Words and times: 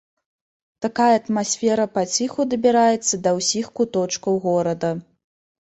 Такая 0.85 1.09
атмасфера 1.21 1.85
паціху 1.97 2.41
дабіраецца 2.53 3.21
да 3.29 3.37
ўсіх 3.39 3.65
куточкаў 3.81 4.33
горада. 4.49 4.91